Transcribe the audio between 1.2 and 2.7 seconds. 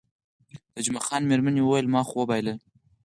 میرمنې وویل، ما خو وبایلل.